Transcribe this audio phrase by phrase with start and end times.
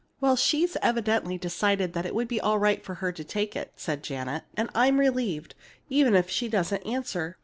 [0.19, 3.71] "Well, she's evidently decided that it would be all right for her to take it,"
[3.75, 5.53] said Janet; "and I'm relieved,
[5.91, 7.37] even if she doesn't answer.